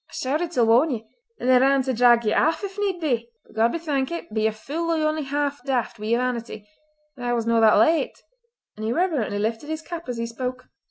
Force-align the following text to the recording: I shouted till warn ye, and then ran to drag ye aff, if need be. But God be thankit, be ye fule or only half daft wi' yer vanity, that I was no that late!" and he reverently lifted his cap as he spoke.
I 0.09 0.13
shouted 0.13 0.49
till 0.49 0.65
warn 0.65 0.89
ye, 0.89 1.05
and 1.39 1.47
then 1.47 1.61
ran 1.61 1.83
to 1.83 1.93
drag 1.93 2.25
ye 2.25 2.33
aff, 2.33 2.63
if 2.63 2.75
need 2.79 2.99
be. 2.99 3.29
But 3.45 3.53
God 3.55 3.71
be 3.71 3.77
thankit, 3.77 4.33
be 4.33 4.41
ye 4.41 4.49
fule 4.49 4.91
or 4.99 5.07
only 5.07 5.21
half 5.21 5.63
daft 5.63 5.99
wi' 5.99 6.07
yer 6.07 6.17
vanity, 6.17 6.67
that 7.17 7.27
I 7.27 7.33
was 7.33 7.45
no 7.45 7.61
that 7.61 7.77
late!" 7.77 8.17
and 8.75 8.83
he 8.83 8.91
reverently 8.91 9.37
lifted 9.37 9.69
his 9.69 9.83
cap 9.83 10.09
as 10.09 10.17
he 10.17 10.25
spoke. 10.25 10.69